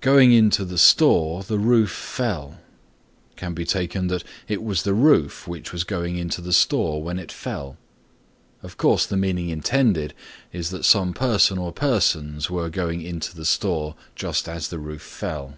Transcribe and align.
"Going 0.00 0.32
into 0.32 0.64
the 0.64 0.76
store 0.76 1.44
the 1.44 1.56
roof 1.60 1.92
fell" 1.92 2.58
can 3.36 3.54
be 3.54 3.64
taken 3.64 4.08
that 4.08 4.24
it 4.48 4.64
was 4.64 4.82
the 4.82 4.94
roof 4.94 5.46
which 5.46 5.72
was 5.72 5.84
going 5.84 6.16
into 6.16 6.40
the 6.40 6.52
store 6.52 7.00
when 7.00 7.20
it 7.20 7.30
fell. 7.30 7.76
Of 8.64 8.76
course 8.76 9.06
the 9.06 9.16
meaning 9.16 9.48
intended 9.48 10.12
is 10.52 10.70
that 10.70 10.84
some 10.84 11.12
person 11.14 11.56
or 11.56 11.70
persons 11.72 12.50
were 12.50 12.68
going 12.68 13.00
into 13.00 13.32
the 13.36 13.44
store 13.44 13.94
just 14.16 14.48
as 14.48 14.66
the 14.66 14.80
roof 14.80 15.02
fell. 15.02 15.54